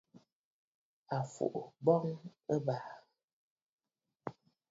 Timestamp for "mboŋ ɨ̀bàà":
1.81-2.91